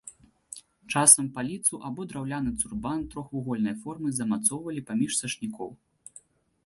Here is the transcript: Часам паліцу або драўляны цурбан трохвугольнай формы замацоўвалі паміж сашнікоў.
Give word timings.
Часам 0.93 1.25
паліцу 1.35 1.79
або 1.89 2.01
драўляны 2.13 2.51
цурбан 2.63 3.05
трохвугольнай 3.13 3.75
формы 3.85 4.09
замацоўвалі 4.21 4.81
паміж 4.89 5.11
сашнікоў. 5.21 5.69